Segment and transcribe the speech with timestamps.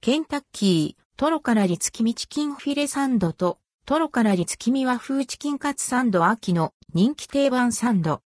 [0.00, 8.22] ケンタッキー、トロカラリ月見チキンフィレサンドと、トロカラリ月見和風チキンカツサンド秋の人気定番サンド。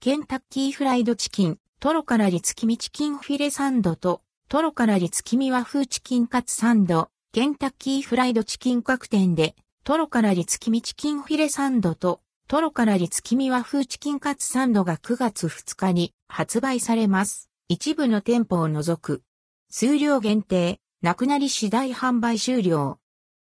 [0.00, 9.54] ケンタッキーフライドチキン、トロカラリ月見チキンフィレサンドと、トロカラリ月見和風チキンカツサンド、ケンタッキーフライドチキン各店で、
[9.84, 17.47] トロカラリ月見チキンフィレサンドと、トロカラリ月見和風チキンカツサンドが9月2日に発売されます。
[17.70, 19.22] 一部の店舗を除く。
[19.68, 22.98] 数量限定、なくなり次第販売終了。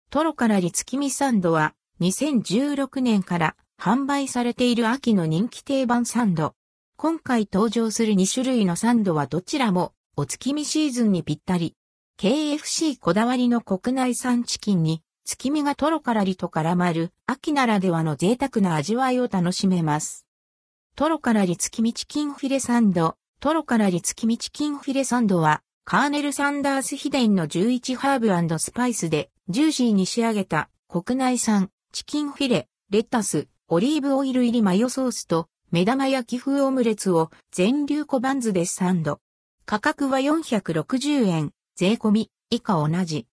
[0.09, 6.55] トロカラリ月見サンドは2016年から販売されている秋の人気定番サンド。
[6.97, 11.77] 今回登場する2種類のサンドはどちらもお月見シーズンにぴったり。
[12.19, 20.25] KFC こだわりの国内産チキンに月見がトロカラリと絡まる秋ならではの贅沢な味わいを楽しめます。
[20.97, 39.21] トロカラリ月見チキンフィレサンドトロカラリ月見チキンフィレサンドは、カーネル・サンダース秘伝の11ハーブスパイスで、ジューシーに仕上げた国内産チキンフィレ、レタス、オリーブオイル入りマヨソースと、目玉焼き風オムレツを全粒小バンズでサンド。
[39.66, 43.29] 価格は460円、税込み、以下同じ。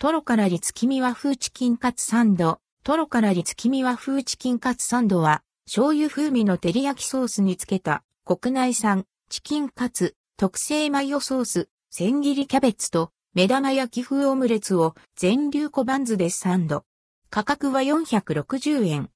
[0.00, 2.58] トロカラリ月見和風チキンカツサンド。
[2.82, 16.84] トロカラリ月見和風チキンカツサンドは、醤油風味の照り焼きソースにつけた国内産チキンカツ、特製マヨソース、千切りキャベツと目玉焼き風オムレツを全粒小バンズでサンド。
[17.28, 19.10] 価格は460円。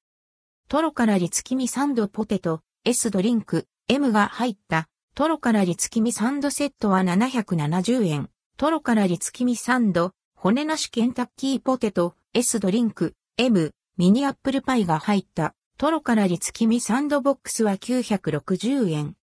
[0.69, 8.29] トロカラリ月見サンドポテト、S ドリンク、M が入ったトロカラリ月見サンドセットは770円。
[8.57, 19.15] トロカラリ月見サンド、骨なしケンタッキーポテト、S ドリンク、M、ミニアップルパイが入ったトロカラリ月見サンドボックスは960円。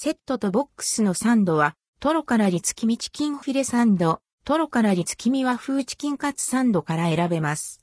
[0.00, 7.76] セットとボックスのサンドは、トロからリツキミチキンフィレサンド、トロからリツキミ和風チキンカツサンドから選べます。